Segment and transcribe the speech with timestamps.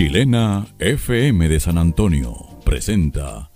[0.00, 3.50] Chilena FM de San Antonio presenta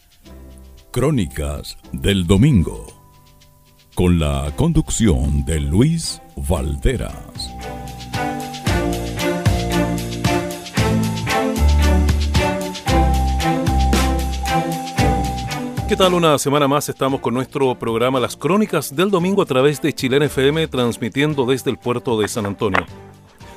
[0.91, 2.85] Crónicas del Domingo
[3.95, 7.51] con la conducción de Luis Valderas.
[15.89, 16.13] ¿Qué tal?
[16.13, 20.27] Una semana más estamos con nuestro programa Las Crónicas del Domingo a través de Chilena
[20.27, 22.85] FM transmitiendo desde el puerto de San Antonio.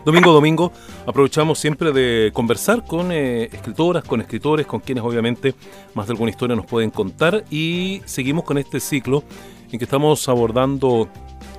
[0.06, 0.72] Domingo domingo
[1.06, 5.54] aprovechamos siempre de conversar con eh, escritoras, con escritores, con quienes obviamente
[5.94, 9.24] más de alguna historia nos pueden contar y seguimos con este ciclo
[9.72, 11.10] en que estamos abordando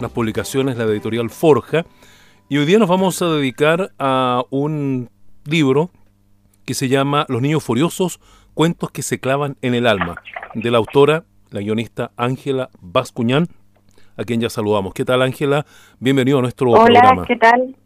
[0.01, 1.85] las publicaciones, la editorial Forja
[2.49, 5.11] y hoy día nos vamos a dedicar a un
[5.45, 5.91] libro
[6.65, 8.21] que se llama Los Niños Furiosos,
[8.55, 10.17] cuentos que se clavan en el alma,
[10.55, 13.49] de la autora, la guionista Ángela Bascuñán,
[14.17, 14.95] a quien ya saludamos.
[14.95, 15.67] ¿Qué tal Ángela?
[15.99, 17.13] Bienvenido a nuestro programa.
[17.13, 17.77] Hola, ¿qué tal?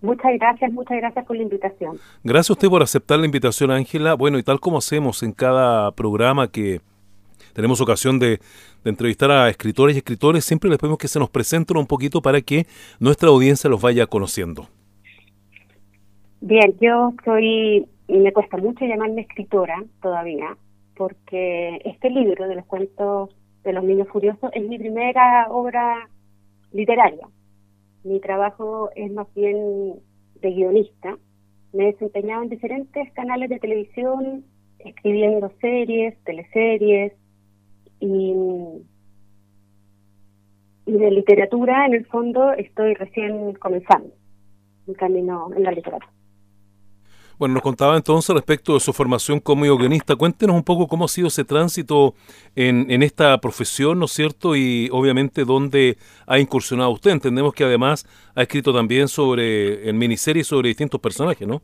[0.00, 1.98] Muchas gracias, muchas gracias por la invitación.
[2.22, 4.14] Gracias a usted por aceptar la invitación, Ángela.
[4.14, 6.80] Bueno, y tal como hacemos en cada programa que
[7.52, 8.38] tenemos ocasión de,
[8.84, 12.22] de, entrevistar a escritores y escritores, siempre les pedimos que se nos presenten un poquito
[12.22, 12.66] para que
[13.00, 14.68] nuestra audiencia los vaya conociendo.
[16.40, 20.56] Bien, yo soy, me cuesta mucho llamarme escritora todavía,
[20.96, 23.30] porque este libro de los cuentos
[23.64, 26.08] de los niños furiosos es mi primera obra
[26.70, 27.26] literaria
[28.08, 30.00] mi trabajo es más bien
[30.40, 31.18] de guionista.
[31.72, 34.44] Me he desempeñado en diferentes canales de televisión,
[34.78, 37.12] escribiendo series, teleseries
[38.00, 38.34] y,
[40.86, 44.14] y de literatura, en el fondo, estoy recién comenzando
[44.86, 46.17] mi camino en la literatura.
[47.38, 50.16] Bueno, nos contaba entonces respecto de su formación como guionista.
[50.16, 52.14] Cuéntenos un poco cómo ha sido ese tránsito
[52.56, 54.56] en, en esta profesión, ¿no es cierto?
[54.56, 57.12] Y obviamente dónde ha incursionado usted.
[57.12, 61.62] Entendemos que además ha escrito también sobre, en miniseries sobre distintos personajes, ¿no?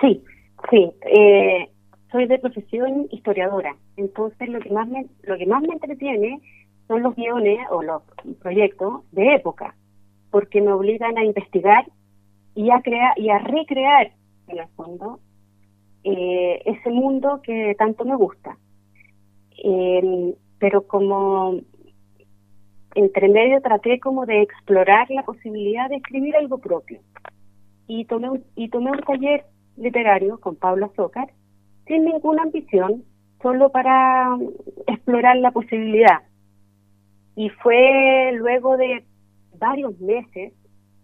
[0.00, 0.24] Sí,
[0.70, 0.90] sí.
[1.02, 1.68] Eh,
[2.10, 3.76] soy de profesión historiadora.
[3.96, 6.40] Entonces lo que más me, lo que más me entretiene
[6.88, 8.02] son los guiones o los
[8.40, 9.76] proyectos de época,
[10.32, 11.84] porque me obligan a investigar
[12.56, 14.12] y a crear y a recrear
[14.48, 15.20] en el fondo,
[16.04, 18.56] eh, ese mundo que tanto me gusta.
[19.62, 21.60] Eh, pero como
[22.94, 27.00] entre medio traté como de explorar la posibilidad de escribir algo propio.
[27.86, 29.44] Y tomé un, y tomé un taller
[29.76, 31.30] literario con Pablo Azócar
[31.86, 33.04] sin ninguna ambición,
[33.40, 34.36] solo para
[34.86, 36.22] explorar la posibilidad.
[37.34, 39.04] Y fue luego de
[39.58, 40.52] varios meses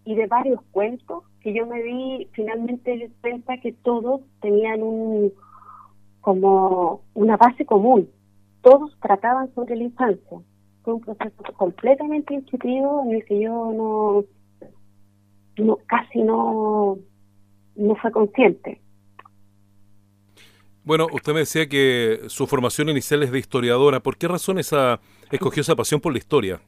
[0.05, 5.31] y de varios cuentos que yo me di finalmente cuenta que todos tenían un
[6.23, 8.09] como una base común.
[8.63, 10.39] Todos trataban sobre la infancia.
[10.83, 14.25] Fue un proceso completamente intuitivo en el que yo no,
[15.63, 16.97] no casi no,
[17.77, 18.81] no fue consciente.
[20.83, 24.01] Bueno, usted me decía que su formación inicial es de historiadora.
[24.01, 24.99] ¿Por qué razón esa
[25.31, 26.63] escogió esa pasión por la historia?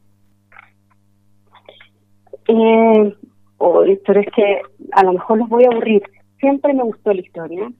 [2.47, 3.15] Eh,
[3.59, 6.03] pero es que a lo mejor los voy a aburrir.
[6.39, 7.71] Siempre me gustó la historia,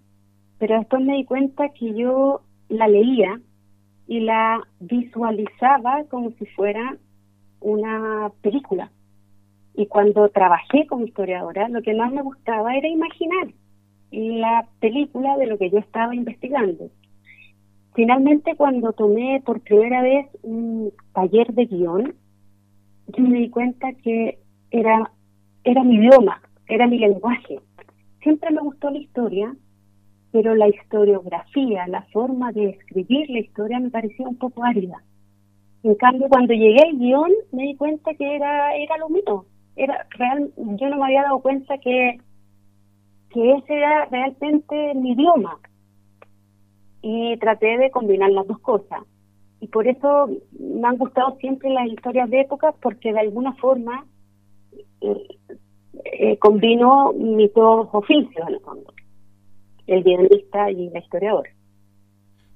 [0.58, 3.40] pero después me di cuenta que yo la leía
[4.08, 6.98] y la visualizaba como si fuera
[7.60, 8.92] una película.
[9.76, 13.48] Y cuando trabajé como historiadora, lo que más me gustaba era imaginar
[14.12, 16.90] la película de lo que yo estaba investigando.
[17.94, 22.16] Finalmente, cuando tomé por primera vez un taller de guion,
[23.08, 24.40] yo me di cuenta que
[24.72, 25.12] era
[25.68, 27.60] era mi idioma, era mi lenguaje.
[28.22, 29.54] Siempre me gustó la historia,
[30.32, 35.04] pero la historiografía, la forma de escribir la historia me parecía un poco árida.
[35.84, 39.46] En cambio, cuando llegué al guion, me di cuenta que era, era lo mío.
[39.76, 42.18] Era real, yo no me había dado cuenta que,
[43.30, 45.60] que ese era realmente mi idioma.
[47.02, 49.02] Y traté de combinar las dos cosas.
[49.60, 54.06] Y por eso me han gustado siempre las historias de época, porque de alguna forma
[55.02, 58.94] eh, combino mis dos oficios en el fondo,
[59.88, 61.50] el guionista y la historiadora.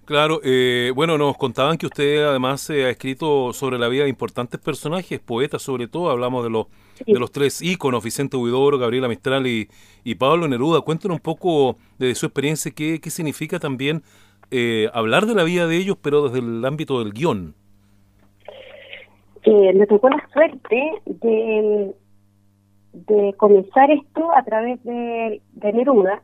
[0.05, 4.59] Claro, eh, bueno, nos contaban que usted además ha escrito sobre la vida de importantes
[4.59, 6.67] personajes, poetas sobre todo, hablamos de los
[7.05, 9.67] de los tres íconos, Vicente Huidoro, Gabriela Mistral y,
[10.03, 10.81] y Pablo Neruda.
[10.81, 14.03] Cuéntenos un poco de su experiencia, qué, qué significa también
[14.51, 17.55] eh, hablar de la vida de ellos, pero desde el ámbito del guion.
[19.43, 21.95] Eh, me tocó la suerte de,
[22.93, 26.21] de comenzar esto a través de, de Neruda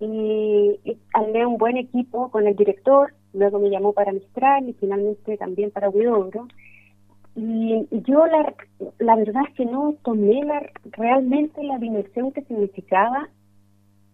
[0.00, 0.98] y, y
[1.44, 5.90] un buen equipo con el director, luego me llamó para Mistral y finalmente también para
[5.90, 6.48] Huidobro.
[7.34, 8.54] Y yo la,
[8.98, 13.28] la verdad es que no tomé la, realmente la dimensión que significaba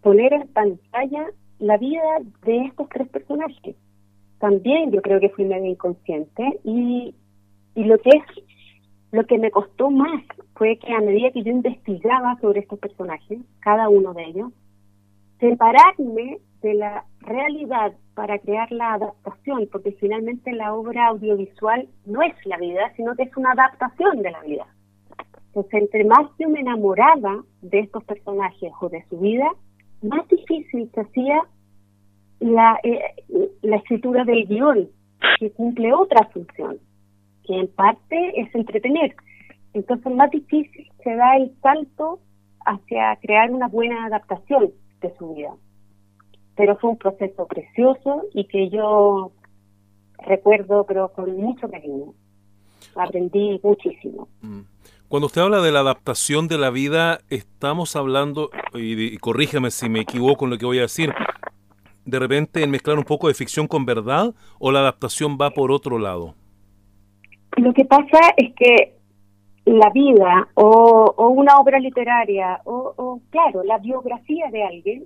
[0.03, 1.27] poner en pantalla
[1.59, 2.03] la vida
[2.45, 3.77] de estos tres personajes.
[4.39, 7.15] También yo creo que fui medio inconsciente y,
[7.75, 8.23] y lo que es
[9.13, 10.23] lo que me costó más
[10.55, 14.53] fue que a medida que yo investigaba sobre estos personajes, cada uno de ellos,
[15.41, 22.35] separarme de la realidad para crear la adaptación, porque finalmente la obra audiovisual no es
[22.45, 24.67] la vida, sino que es una adaptación de la vida.
[25.49, 29.49] Entonces, entre más yo me enamoraba de estos personajes o de su vida,
[30.03, 31.43] más difícil se hacía
[32.41, 33.01] la, eh,
[33.63, 34.89] la escritura del guion,
[35.39, 36.79] que cumple otra función,
[37.49, 39.17] que en parte es entretener.
[39.73, 42.21] Entonces, más difícil se da el salto
[42.67, 45.55] hacia crear una buena adaptación de su vida.
[46.55, 49.33] Pero fue un proceso precioso y que yo
[50.19, 52.13] recuerdo, pero con mucho cariño.
[52.95, 54.29] Aprendí muchísimo.
[54.43, 54.61] Mm.
[55.09, 60.01] Cuando usted habla de la adaptación de la vida, estamos hablando, y, corrígeme si me
[60.01, 61.15] equivoco en lo que voy a decir,
[62.05, 65.73] de repente en mezclar un poco de ficción con verdad o la adaptación va por
[65.73, 66.35] otro lado?
[67.59, 68.95] Lo que pasa es que
[69.65, 75.05] la vida o, una obra literaria o, claro, la biografía de alguien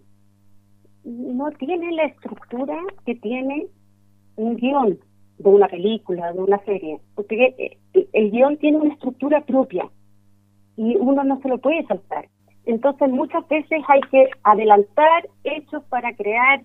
[1.04, 3.68] no tiene la estructura que tiene
[4.36, 4.98] un guion
[5.38, 9.90] de una película, de una serie, porque eh, el guion tiene una estructura propia
[10.76, 12.28] y uno no se lo puede saltar.
[12.66, 16.62] Entonces muchas veces hay que adelantar hechos para crear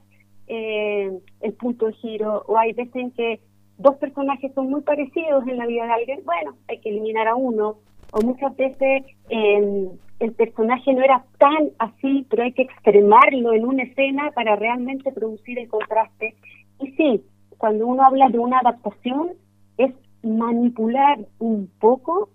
[0.47, 3.39] eh, el punto de giro o hay veces en que
[3.77, 7.35] dos personajes son muy parecidos en la vida de alguien, bueno, hay que eliminar a
[7.35, 7.77] uno
[8.11, 9.89] o muchas veces em,
[10.19, 15.11] el personaje no era tan así, pero hay que extremarlo en una escena para realmente
[15.11, 16.35] producir el contraste.
[16.79, 17.23] Y sí,
[17.57, 19.31] cuando uno habla de una adaptación,
[19.77, 22.29] es manipular un poco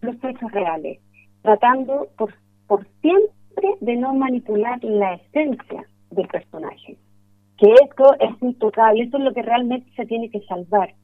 [0.00, 1.00] los hechos reales,
[1.42, 2.34] tratando por,
[2.66, 6.96] por siempre de no manipular la esencia del personaje.
[7.58, 10.94] Que esto es intocable, eso es lo que realmente se tiene que salvar,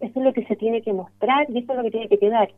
[0.00, 2.18] eso es lo que se tiene que mostrar y eso es lo que tiene que
[2.18, 2.48] quedar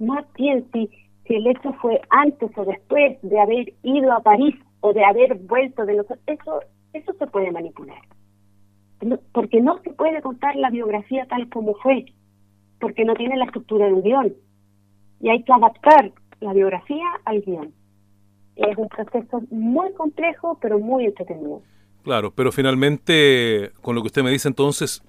[0.00, 0.90] más bien si,
[1.26, 5.34] si el hecho fue antes o después de haber ido a París o de haber
[5.34, 6.60] vuelto de nosotros, eso,
[6.92, 8.00] eso se puede manipular.
[9.32, 12.06] porque no se puede contar la biografía tal como fue,
[12.80, 14.34] porque no tiene la estructura de un guion.
[15.20, 17.74] Y hay que adaptar la biografía al guion.
[18.56, 21.62] Es un proceso muy complejo, pero muy entretenido.
[22.02, 25.02] Claro, pero finalmente, con lo que usted me dice entonces,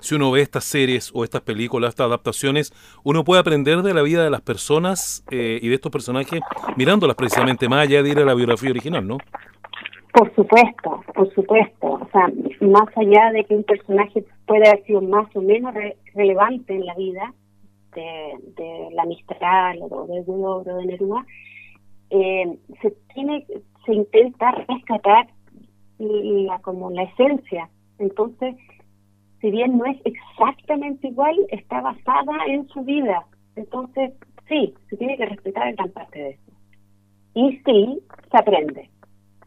[0.00, 2.72] si uno ve estas series o estas películas, estas adaptaciones,
[3.04, 6.40] uno puede aprender de la vida de las personas eh, y de estos personajes
[6.76, 9.18] mirándolas precisamente más allá de ir a la biografía original, ¿no?
[10.12, 11.86] Por supuesto, por supuesto.
[11.86, 12.28] O sea,
[12.60, 15.74] más allá de que un personaje puede haber sido más o menos
[16.14, 17.34] relevante en la vida
[17.94, 21.26] de, la Mistral o de o de Neruda,
[22.10, 23.46] eh, se tiene,
[23.84, 25.28] se intenta rescatar
[25.98, 27.68] la como la esencia.
[27.98, 28.54] Entonces,
[29.40, 33.24] si bien no es exactamente igual, está basada en su vida.
[33.56, 34.12] Entonces,
[34.48, 36.52] sí, se tiene que respetar gran parte de eso.
[37.34, 38.00] Y sí,
[38.30, 38.90] se aprende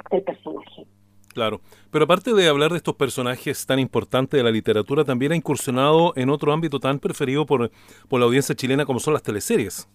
[0.09, 0.85] del personaje.
[1.33, 5.35] Claro, pero aparte de hablar de estos personajes tan importantes de la literatura, también ha
[5.35, 7.71] incursionado en otro ámbito tan preferido por,
[8.09, 9.87] por la audiencia chilena como son las teleseries.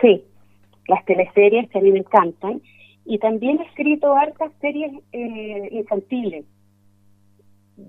[0.00, 0.22] Sí,
[0.88, 2.60] las teleseries que a mí me encantan.
[3.04, 6.44] Y también he escrito hartas series eh, infantiles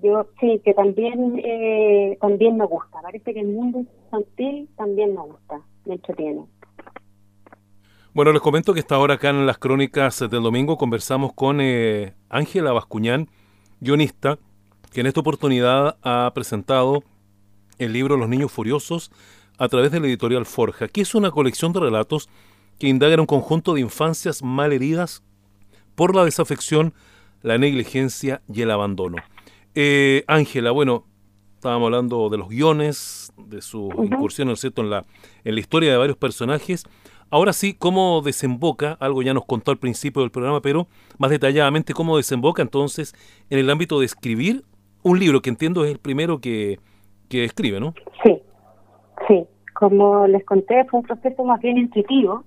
[0.02, 3.00] yo sí, que también eh, también me gusta.
[3.02, 6.44] Parece que el mundo infantil también me gusta, me entretiene.
[8.12, 12.14] Bueno, les comento que esta ahora acá en las crónicas del domingo conversamos con eh,
[12.30, 13.28] Ángela Bascuñán,
[13.80, 14.38] guionista,
[14.92, 17.02] que en esta oportunidad ha presentado
[17.78, 19.12] el libro Los Niños Furiosos
[19.58, 22.30] a través de la editorial Forja, que es una colección de relatos
[22.78, 25.22] que indagan un conjunto de infancias mal heridas
[25.94, 26.92] por la desafección,
[27.42, 29.16] la negligencia y el abandono.
[29.74, 31.04] Eh, Ángela, bueno,
[31.54, 35.04] estábamos hablando de los guiones, de su incursión, ¿no cierto?, en la,
[35.44, 36.84] en la historia de varios personajes.
[37.30, 38.96] Ahora sí, ¿cómo desemboca?
[39.00, 40.86] Algo ya nos contó al principio del programa, pero
[41.18, 43.14] más detalladamente, ¿cómo desemboca entonces
[43.50, 44.64] en el ámbito de escribir
[45.02, 46.78] un libro que entiendo es el primero que,
[47.28, 47.94] que escribe, ¿no?
[48.22, 48.42] Sí,
[49.28, 49.44] sí.
[49.74, 52.44] Como les conté, fue un proceso más bien intuitivo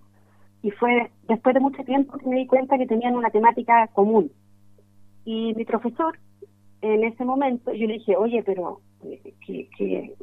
[0.62, 4.32] y fue después de mucho tiempo que me di cuenta que tenían una temática común.
[5.26, 6.20] Y mi profesor,
[6.82, 8.82] en ese momento, yo le dije, oye, pero
[9.46, 10.14] ¿qué, qué,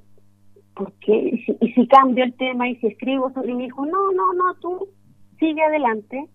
[0.74, 1.44] por qué?
[1.60, 4.88] ¿Y si, cambio el tema y si escribo Y me dijo, no, no, no, tú
[5.38, 6.26] sigue adelante,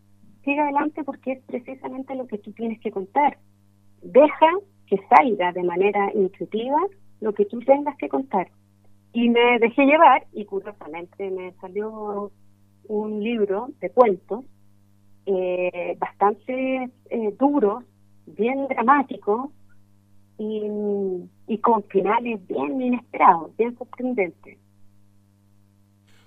[0.44, 3.38] sigue adelante porque es precisamente lo que tú tienes que contar.
[4.02, 4.52] Deja
[4.88, 6.80] que salga de manera intuitiva
[7.20, 8.50] lo que tú tengas que contar.
[9.14, 12.32] Y me dejé llevar y curiosamente me salió
[12.92, 14.44] un libro de cuentos
[15.26, 17.84] eh, bastante eh, duros,
[18.26, 19.50] bien dramáticos
[20.38, 20.64] y,
[21.48, 24.58] y con finales bien inesperados, bien sorprendentes.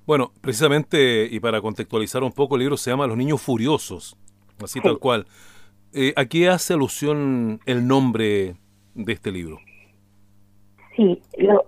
[0.07, 4.17] Bueno, precisamente, y para contextualizar un poco, el libro se llama Los Niños Furiosos,
[4.63, 5.27] así tal cual.
[5.93, 8.57] Eh, ¿A qué hace alusión el nombre
[8.95, 9.59] de este libro?
[10.97, 11.21] Sí,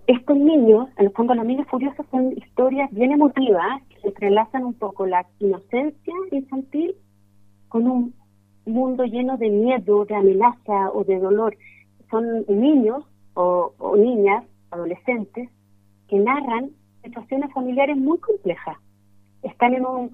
[0.06, 4.74] estos niños, en el fondo los niños furiosos son historias bien emotivas que entrelazan un
[4.74, 6.94] poco la inocencia infantil
[7.68, 8.14] con un
[8.66, 11.56] mundo lleno de miedo, de amenaza o de dolor.
[12.08, 13.04] Son niños
[13.34, 15.50] o, niñas, adolescentes,
[16.08, 16.70] que narran
[17.02, 18.76] situaciones familiares muy complejas.
[19.42, 20.12] Están en un,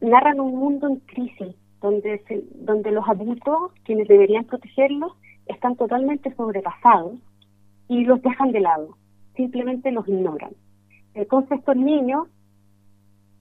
[0.00, 2.22] narran un mundo en crisis, donde,
[2.54, 5.12] donde los adultos, quienes deberían protegerlos,
[5.46, 7.12] están totalmente sobrepasados
[7.88, 8.96] y los dejan de lado,
[9.36, 10.52] simplemente los ignoran.
[11.14, 12.28] Entonces estos niños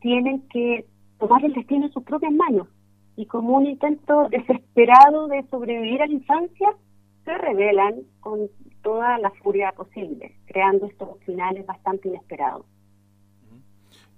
[0.01, 0.85] tienen que
[1.19, 2.67] tomar el destino en sus propias manos
[3.15, 6.69] y como un intento desesperado de sobrevivir a la infancia,
[7.23, 8.49] se rebelan con
[8.83, 12.65] toda la furia posible, creando estos finales bastante inesperados.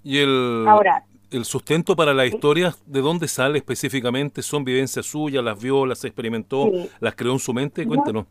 [0.04, 4.42] ¿Y el, Ahora, el sustento para la historia, de dónde sale específicamente?
[4.42, 5.44] ¿Son vivencias suyas?
[5.44, 6.70] ¿Las vio, las experimentó,
[7.00, 7.86] las creó en su mente?
[7.86, 8.26] Cuéntenos.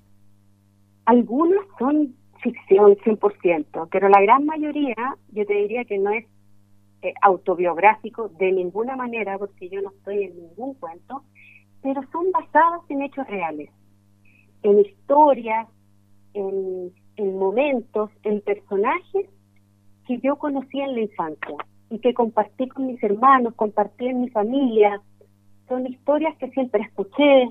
[1.07, 6.27] Algunas son ficción 100%, pero la gran mayoría yo te diría que no es
[7.03, 11.23] eh, autobiográfico de ninguna manera, porque yo no estoy en ningún cuento,
[11.83, 13.71] pero son basadas en hechos reales,
[14.63, 15.69] en historias,
[16.35, 19.27] en, en momentos, en personajes
[20.07, 21.57] que yo conocí en la infancia
[21.91, 25.01] y que compartí con mis hermanos, compartí en mi familia.
[25.69, 27.51] Son historias que siempre escuché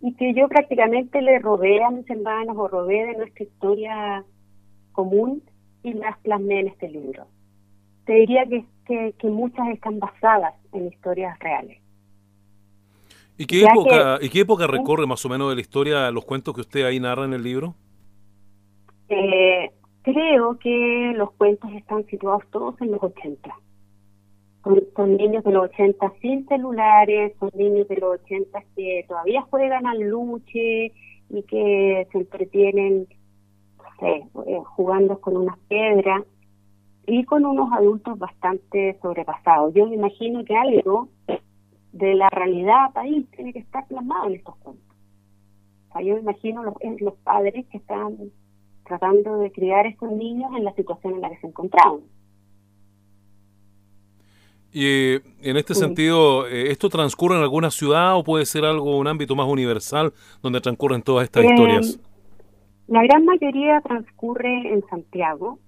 [0.00, 4.24] y que yo prácticamente le robé a mis hermanos o robé de nuestra historia
[4.92, 5.42] común
[5.82, 7.26] y las plasmé en este libro.
[8.04, 11.78] Te diría que que, muchas están basadas en historias reales.
[13.38, 16.54] ¿Y qué, época, ¿Y qué época recorre más o menos de la historia los cuentos
[16.54, 17.74] que usted ahí narra en el libro?
[19.08, 19.70] Eh,
[20.02, 23.54] creo que los cuentos están situados todos en los 80.
[24.96, 29.86] Son, niños de los 80 sin celulares, son niños de los 80 que todavía juegan
[29.86, 30.92] al luche
[31.28, 33.06] y que se entretienen
[34.02, 34.24] eh,
[34.64, 36.24] jugando con unas piedras
[37.06, 39.72] y con unos adultos bastante sobrepasados.
[39.72, 41.10] Yo me imagino que algo
[41.92, 44.96] de la realidad país tiene que estar plasmado en estos cuentos.
[45.90, 48.16] O sea, yo me imagino los, los padres que están
[48.84, 52.00] tratando de criar a estos niños en la situación en la que se encontraban.
[54.78, 58.98] Y eh, en este sentido, eh, ¿esto transcurre en alguna ciudad o puede ser algo,
[58.98, 61.98] un ámbito más universal donde transcurren todas estas eh, historias?
[62.86, 65.60] La gran mayoría transcurre en Santiago,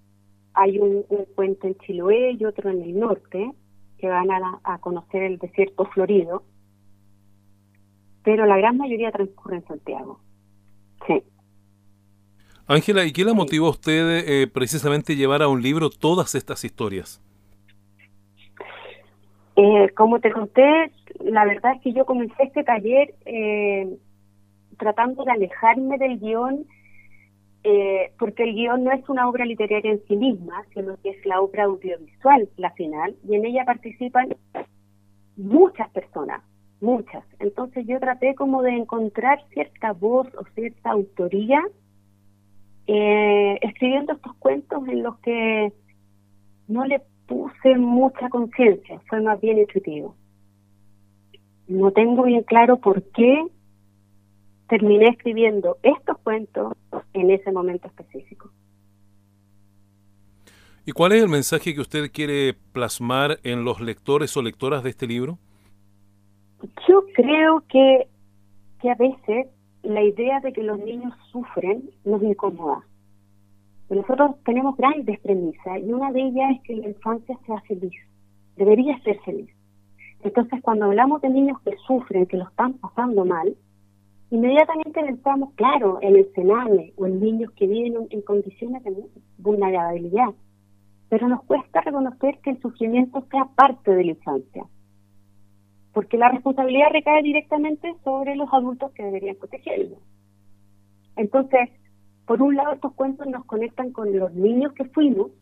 [0.52, 3.50] hay un, cuento en Chiloé y otro en el norte,
[3.96, 6.42] que van a, conocer el desierto florido,
[8.24, 10.20] pero la gran mayoría transcurre en Santiago.
[11.06, 11.22] Sí.
[12.66, 16.62] Ángela, ¿y qué la motivó a usted eh, precisamente llevar a un libro todas estas
[16.62, 17.22] historias?
[19.60, 23.98] Eh, como te conté, la verdad es que yo comencé este taller eh,
[24.78, 26.64] tratando de alejarme del guion
[27.64, 31.26] eh, porque el guion no es una obra literaria en sí misma, sino que es
[31.26, 34.28] la obra audiovisual, la final, y en ella participan
[35.36, 36.40] muchas personas,
[36.80, 37.24] muchas.
[37.40, 41.64] Entonces yo traté como de encontrar cierta voz o cierta autoría
[42.86, 45.72] eh, escribiendo estos cuentos en los que
[46.68, 50.16] no le puse mucha conciencia, fue más bien intuitivo.
[51.68, 53.46] No tengo bien claro por qué
[54.68, 56.72] terminé escribiendo estos cuentos
[57.12, 58.50] en ese momento específico.
[60.86, 64.90] ¿Y cuál es el mensaje que usted quiere plasmar en los lectores o lectoras de
[64.90, 65.38] este libro?
[66.88, 68.08] Yo creo que,
[68.80, 69.48] que a veces
[69.82, 72.86] la idea de que los niños sufren nos incomoda.
[73.90, 77.94] Nosotros tenemos grandes premisas y una de ellas es que la infancia sea feliz,
[78.56, 79.50] debería ser feliz.
[80.22, 83.56] Entonces, cuando hablamos de niños que sufren, que lo están pasando mal,
[84.30, 88.94] inmediatamente pensamos, claro, en el cename o en niños que viven en condiciones de
[89.38, 90.34] vulnerabilidad,
[91.08, 94.64] pero nos cuesta reconocer que el sufrimiento sea parte de la infancia,
[95.94, 99.96] porque la responsabilidad recae directamente sobre los adultos que deberían protegerlo.
[101.16, 101.70] Entonces,
[102.28, 105.32] por un lado, estos cuentos nos conectan con los niños que fuimos,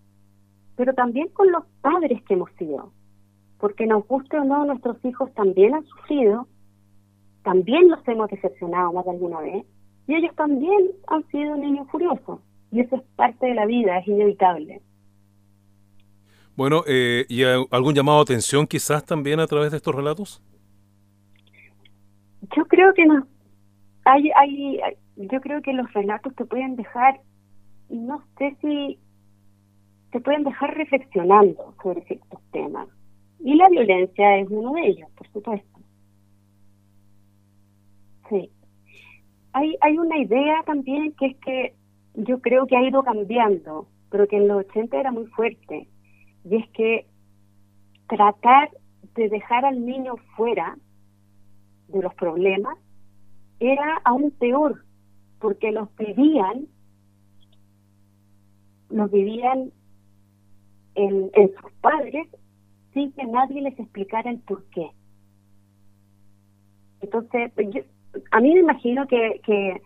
[0.77, 2.93] pero también con los padres que hemos sido,
[3.59, 6.47] porque nos guste o no, nuestros hijos también han sufrido
[7.47, 9.65] también los hemos decepcionado más de alguna vez
[10.09, 12.41] y ellos también han sido niños furiosos
[12.73, 14.83] y eso es parte de la vida, es inevitable.
[16.57, 20.43] Bueno, eh, ¿y algún llamado a atención quizás también a través de estos relatos?
[22.57, 23.25] Yo creo que no.
[24.05, 24.81] Hay, hay,
[25.17, 27.21] yo creo que los relatos te pueden dejar,
[27.89, 28.99] no sé si
[30.13, 32.89] te pueden dejar reflexionando sobre ciertos temas.
[33.41, 35.81] Y la violencia es uno de ellos, por supuesto.
[38.29, 38.51] Sí.
[39.53, 41.75] Hay, hay una idea también que es que
[42.15, 45.89] yo creo que ha ido cambiando, pero que en los 80 era muy fuerte,
[46.45, 47.07] y es que
[48.09, 48.71] tratar
[49.15, 50.77] de dejar al niño fuera
[51.89, 52.77] de los problemas
[53.59, 54.86] era aún peor,
[55.39, 56.67] porque los vivían,
[58.91, 59.73] los vivían
[60.95, 62.27] en, en sus padres
[62.95, 64.91] sin que nadie les explicara el por qué.
[67.01, 67.53] Entonces,
[68.31, 69.83] a mí me imagino que, que,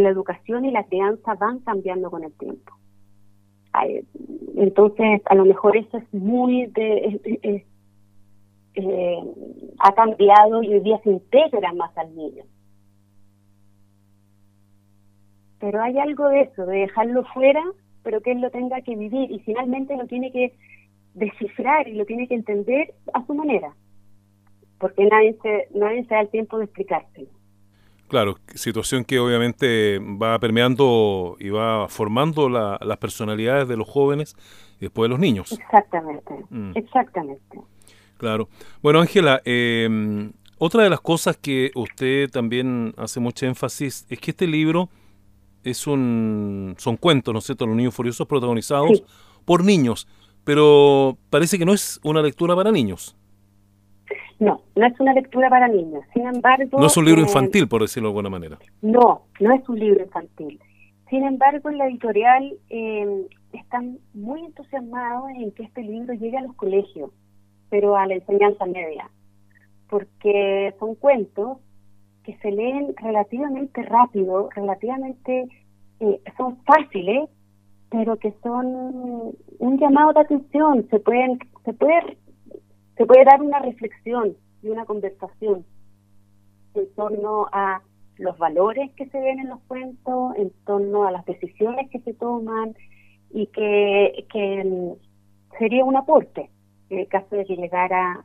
[0.00, 2.72] la educación y la crianza van cambiando con el tiempo.
[4.56, 7.62] Entonces, a lo mejor eso es muy de...
[8.74, 9.18] Eh,
[9.80, 12.44] ha cambiado y hoy día se integra más al niño.
[15.62, 17.62] Pero hay algo de eso, de dejarlo fuera,
[18.02, 20.52] pero que él lo tenga que vivir y finalmente lo tiene que
[21.14, 23.72] descifrar y lo tiene que entender a su manera,
[24.80, 27.28] porque nadie se, nadie se da el tiempo de explicárselo.
[28.08, 34.34] Claro, situación que obviamente va permeando y va formando las personalidades de los jóvenes
[34.78, 35.52] y después de los niños.
[35.52, 36.72] Exactamente, mm.
[36.74, 37.60] exactamente.
[38.16, 38.48] Claro.
[38.82, 44.32] Bueno, Ángela, em, otra de las cosas que usted también hace mucho énfasis es que
[44.32, 44.88] este libro
[45.64, 49.02] es un son cuentos, ¿no es cierto?, los niños furiosos protagonizados
[49.44, 50.08] por niños,
[50.44, 53.16] pero parece que no es una lectura para niños.
[54.38, 56.04] No, no es una lectura para niños.
[56.12, 56.80] Sin embargo...
[56.80, 58.58] No es un libro eh, infantil, por decirlo de alguna manera.
[58.80, 60.58] No, no es un libro infantil.
[61.08, 66.42] Sin embargo, en la editorial eh, están muy entusiasmados en que este libro llegue a
[66.42, 67.10] los colegios,
[67.70, 69.08] pero a la enseñanza media,
[69.88, 71.58] porque son cuentos
[72.24, 75.48] que se leen relativamente rápido, relativamente
[76.00, 77.28] eh, son fáciles,
[77.90, 82.16] pero que son un llamado de atención, se pueden se puede
[82.96, 85.64] se puede dar una reflexión y una conversación
[86.74, 87.82] en torno a
[88.18, 92.14] los valores que se ven en los cuentos, en torno a las decisiones que se
[92.14, 92.74] toman
[93.30, 96.50] y que, mm, sería un aporte
[96.90, 98.24] en el caso de que llegara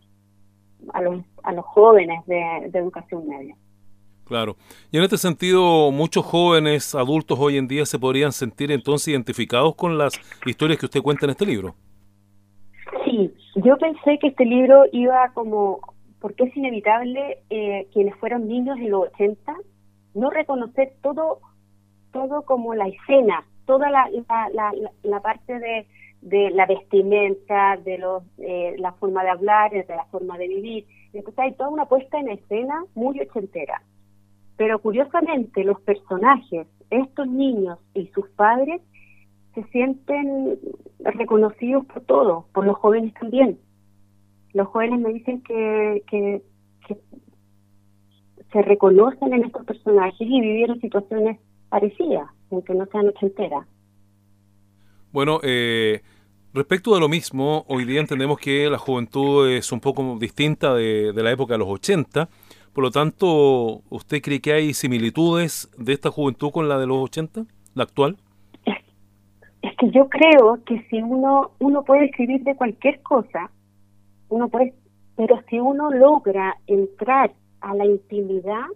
[0.94, 3.56] a los, a los jóvenes de, de educación media.
[4.28, 4.58] Claro.
[4.92, 9.76] Y en este sentido, muchos jóvenes, adultos hoy en día se podrían sentir entonces identificados
[9.76, 11.76] con las historias que usted cuenta en este libro.
[13.06, 15.80] Sí, yo pensé que este libro iba como,
[16.20, 19.56] porque es inevitable eh, quienes fueron niños en los 80,
[20.14, 21.40] no reconocer todo,
[22.12, 24.10] todo como la escena, toda la,
[24.54, 25.88] la, la, parte de,
[26.22, 30.86] de la vestimenta, de los, eh, la forma de hablar, de la forma de vivir.
[31.14, 33.82] Entonces hay toda una puesta en escena muy ochentera.
[34.58, 38.82] Pero curiosamente los personajes, estos niños y sus padres,
[39.54, 40.60] se sienten
[41.00, 43.60] reconocidos por todos, por los jóvenes también.
[44.54, 46.42] Los jóvenes me dicen que, que,
[48.52, 51.38] se reconocen en estos personajes y vivieron situaciones
[51.70, 53.68] parecidas, aunque no sean ochenteras.
[55.12, 56.02] Bueno, eh,
[56.54, 61.12] respecto de lo mismo, hoy día entendemos que la juventud es un poco distinta de,
[61.12, 62.30] de la época de los 80.
[62.78, 66.98] Por lo tanto, ¿usted cree que hay similitudes de esta juventud con la de los
[67.06, 68.18] 80, la actual?
[69.64, 73.50] es que yo creo que si uno uno puede escribir de cualquier cosa,
[74.30, 74.76] uno puede,
[75.16, 78.68] pero si uno logra entrar a la intimidad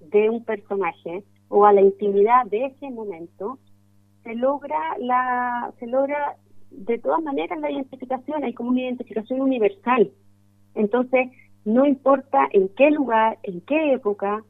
[0.00, 3.60] de un personaje o a la intimidad de ese momento,
[4.24, 6.34] se logra la se logra
[6.72, 10.10] de todas maneras la identificación, hay como una identificación universal.
[10.74, 11.28] Entonces,
[11.74, 14.42] no importa en qué lugar, en qué época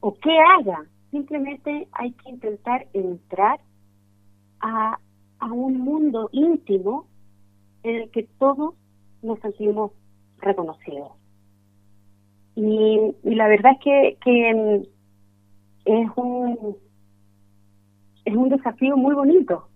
[0.00, 3.60] o qué haga, simplemente hay que intentar entrar
[4.60, 4.98] a,
[5.50, 7.06] un mundo íntimo
[7.82, 8.74] en el que todos
[9.22, 9.92] nos sentimos
[10.38, 11.12] reconocidos.
[12.56, 14.88] Y, la verdad es que,
[15.84, 16.76] es un,
[18.24, 19.68] es un desafío muy bonito,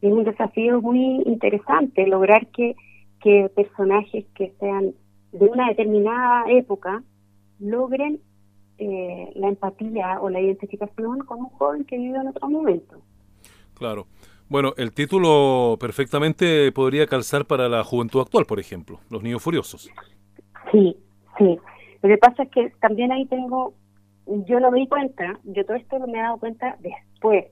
[0.00, 2.76] es un desafío muy interesante lograr que,
[3.20, 4.94] que personajes que sean
[5.34, 7.02] de una determinada época
[7.58, 8.20] logren
[8.78, 13.02] eh, la empatía o la identificación con un joven que vive en otro momento.
[13.74, 14.06] Claro.
[14.48, 19.90] Bueno, el título perfectamente podría calzar para la juventud actual, por ejemplo, Los Niños Furiosos.
[20.70, 20.96] Sí,
[21.38, 21.58] sí.
[22.02, 23.74] Lo que pasa es que también ahí tengo,
[24.26, 27.46] yo no me di cuenta, yo todo esto me he dado cuenta después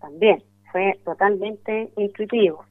[0.00, 2.64] también, fue totalmente intuitivo,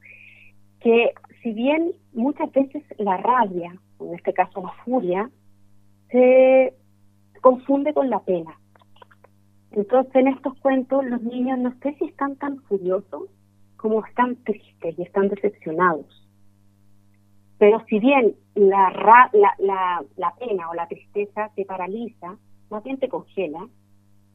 [0.79, 1.11] que
[1.43, 5.29] si bien muchas veces la rabia, en este caso la furia,
[6.09, 6.73] se
[7.41, 8.57] confunde con la pena.
[9.71, 13.29] Entonces en estos cuentos los niños no sé si están tan furiosos
[13.77, 16.25] como están tristes y están decepcionados.
[17.57, 22.37] Pero si bien la, la, la, pena o la tristeza te paraliza,
[22.69, 23.67] más bien te congela,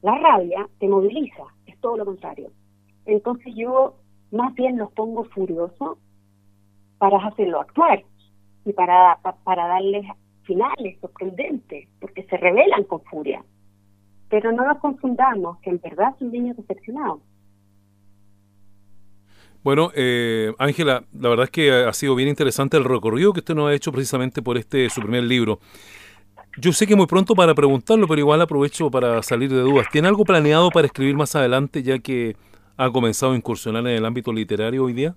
[0.03, 2.51] la rabia te moviliza, es todo lo contrario.
[3.05, 3.97] Entonces yo
[4.31, 5.99] más bien los pongo furiosos
[6.99, 8.05] para hacerlo actuar
[8.65, 10.07] y para, para darles
[10.43, 13.45] finales sorprendentes, porque se revelan con furia.
[14.29, 17.21] Pero no nos confundamos, que en verdad son niños decepcionados.
[19.63, 23.55] Bueno, eh, Ángela, la verdad es que ha sido bien interesante el recorrido que usted
[23.55, 25.61] nos ha hecho precisamente por este su primer libro.
[26.57, 29.87] Yo sé que muy pronto para preguntarlo, pero igual aprovecho para salir de dudas.
[29.93, 32.37] ¿Tiene algo planeado para escribir más adelante, ya que
[32.77, 35.15] ha comenzado a incursionar en el ámbito literario hoy día?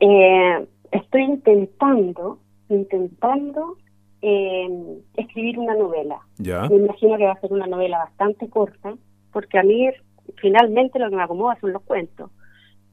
[0.00, 3.76] Eh, estoy intentando, intentando
[4.22, 6.20] eh, escribir una novela.
[6.38, 6.68] Ya.
[6.68, 8.94] Me imagino que va a ser una novela bastante corta,
[9.32, 9.90] porque a mí
[10.36, 12.30] finalmente lo que me acomoda son los cuentos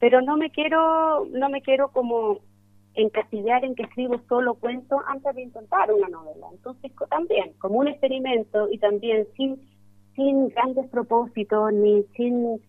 [0.02, 2.40] pero no me quiero no me quiero como
[2.94, 7.86] encasillar en que escribo solo cuentos antes de intentar una novela entonces también como un
[7.86, 9.60] experimento y también sin
[10.16, 12.60] sin grandes propósitos ni sin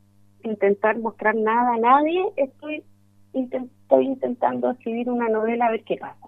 [0.44, 2.84] intentar mostrar nada a nadie estoy
[3.34, 6.28] estoy intentando escribir una novela a ver qué pasa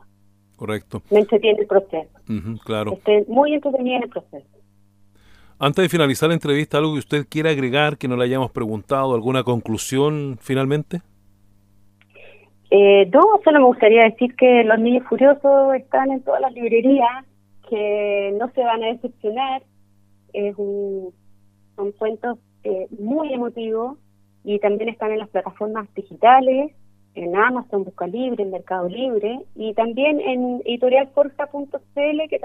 [0.56, 2.10] correcto me entretiene el proceso
[2.64, 4.56] claro estoy muy entretenida en el proceso
[5.58, 9.16] antes de finalizar la entrevista, ¿algo que usted quiera agregar que no le hayamos preguntado?
[9.16, 11.02] ¿Alguna conclusión finalmente?
[12.72, 17.26] Eh, no, solo me gustaría decir que Los Niños Furiosos están en todas las librerías,
[17.70, 19.64] que no se van a decepcionar.
[20.34, 21.14] Es un,
[21.78, 23.98] son cuentos eh, muy emotivos
[24.44, 26.74] y también están en las plataformas digitales,
[27.16, 32.40] en Amazon, Busca Libre, en Mercado Libre y también en editorialforja.cl, que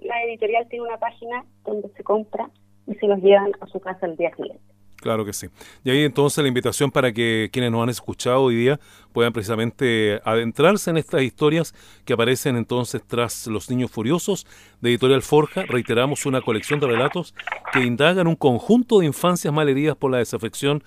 [0.00, 2.50] la editorial tiene una página donde se compra
[2.86, 4.62] y se los llevan a su casa el día siguiente.
[5.02, 5.48] Claro que sí.
[5.82, 8.78] Y ahí entonces la invitación para que quienes nos han escuchado hoy día
[9.12, 14.46] puedan precisamente adentrarse en estas historias que aparecen entonces tras Los Niños Furiosos
[14.80, 15.64] de Editorial Forja.
[15.66, 17.34] Reiteramos una colección de relatos
[17.72, 20.84] que indagan un conjunto de infancias malheridas por la desafección,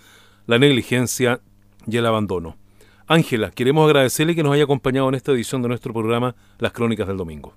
[0.47, 1.41] la negligencia
[1.85, 2.55] y el abandono.
[3.07, 7.07] Ángela, queremos agradecerle que nos haya acompañado en esta edición de nuestro programa Las Crónicas
[7.07, 7.53] del Domingo.